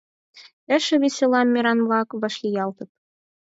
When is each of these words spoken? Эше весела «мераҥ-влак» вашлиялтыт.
Эше 0.75 0.95
весела 1.03 1.41
«мераҥ-влак» 1.53 2.09
вашлиялтыт. 2.21 2.89